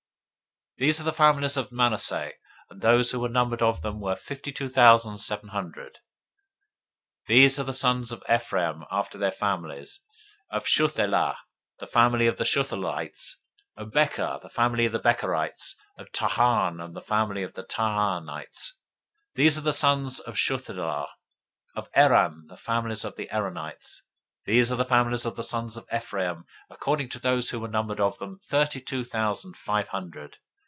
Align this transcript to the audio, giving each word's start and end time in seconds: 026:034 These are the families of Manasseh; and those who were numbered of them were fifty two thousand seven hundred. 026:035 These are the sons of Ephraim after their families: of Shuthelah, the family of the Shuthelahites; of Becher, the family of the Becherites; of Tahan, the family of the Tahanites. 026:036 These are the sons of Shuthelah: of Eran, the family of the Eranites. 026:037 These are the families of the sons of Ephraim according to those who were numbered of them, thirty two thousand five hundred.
026:034 0.79 0.87
These 0.87 0.99
are 0.99 1.03
the 1.03 1.13
families 1.13 1.57
of 1.57 1.71
Manasseh; 1.71 2.31
and 2.71 2.81
those 2.81 3.11
who 3.11 3.19
were 3.19 3.29
numbered 3.29 3.61
of 3.61 3.83
them 3.83 3.99
were 3.99 4.15
fifty 4.15 4.51
two 4.51 4.67
thousand 4.69 5.19
seven 5.19 5.49
hundred. 5.49 5.93
026:035 7.27 7.27
These 7.27 7.59
are 7.59 7.63
the 7.63 7.73
sons 7.73 8.11
of 8.11 8.23
Ephraim 8.27 8.83
after 8.89 9.19
their 9.19 9.31
families: 9.31 9.99
of 10.49 10.65
Shuthelah, 10.65 11.35
the 11.77 11.85
family 11.85 12.25
of 12.25 12.37
the 12.37 12.45
Shuthelahites; 12.45 13.35
of 13.77 13.91
Becher, 13.91 14.39
the 14.41 14.49
family 14.49 14.87
of 14.87 14.91
the 14.93 14.99
Becherites; 14.99 15.75
of 15.99 16.11
Tahan, 16.13 16.95
the 16.95 17.01
family 17.01 17.43
of 17.43 17.53
the 17.53 17.63
Tahanites. 17.65 18.73
026:036 19.35 19.35
These 19.35 19.57
are 19.59 19.69
the 19.69 19.73
sons 19.73 20.19
of 20.21 20.33
Shuthelah: 20.33 21.09
of 21.75 21.89
Eran, 21.95 22.45
the 22.47 22.57
family 22.57 22.93
of 23.03 23.15
the 23.17 23.27
Eranites. 23.27 24.01
026:037 24.45 24.45
These 24.45 24.71
are 24.71 24.77
the 24.77 24.85
families 24.85 25.25
of 25.27 25.35
the 25.35 25.43
sons 25.43 25.77
of 25.77 25.85
Ephraim 25.93 26.45
according 26.71 27.09
to 27.09 27.19
those 27.19 27.51
who 27.51 27.59
were 27.59 27.67
numbered 27.67 27.99
of 27.99 28.17
them, 28.17 28.39
thirty 28.49 28.79
two 28.81 29.03
thousand 29.03 29.55
five 29.55 29.89
hundred. 29.89 30.39